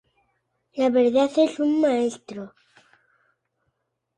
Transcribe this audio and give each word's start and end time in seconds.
La 0.77 0.89
verdad 0.89 1.29
es 1.37 1.59
un 1.59 1.79
maestro. 1.79 2.55